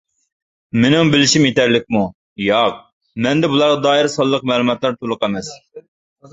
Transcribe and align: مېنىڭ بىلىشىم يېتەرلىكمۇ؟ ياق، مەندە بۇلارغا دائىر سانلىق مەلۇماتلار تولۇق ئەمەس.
مېنىڭ 0.85 1.11
بىلىشىم 1.15 1.45
يېتەرلىكمۇ؟ 1.47 2.01
ياق، 2.47 2.81
مەندە 3.27 3.53
بۇلارغا 3.55 3.79
دائىر 3.87 4.13
سانلىق 4.17 4.51
مەلۇماتلار 4.53 5.01
تولۇق 5.01 5.31
ئەمەس. 5.33 5.57